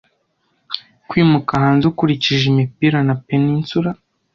[1.09, 3.89] Kwimuka hanze ukurikije imipira na peninsula